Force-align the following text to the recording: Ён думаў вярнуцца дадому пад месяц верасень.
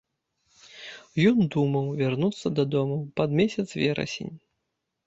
Ён 1.31 1.37
думаў 1.57 1.85
вярнуцца 2.01 2.47
дадому 2.61 2.97
пад 3.23 3.29
месяц 3.43 3.67
верасень. 3.83 4.35